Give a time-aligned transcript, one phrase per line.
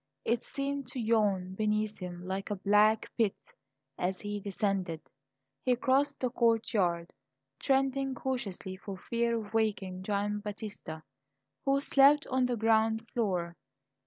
[0.25, 3.35] It seemed to yawn beneath him like a black pit
[3.99, 4.99] as he descended.
[5.63, 7.13] He crossed the courtyard,
[7.59, 11.03] treading cautiously for fear of waking Gian Battista,
[11.65, 13.55] who slept on the ground floor.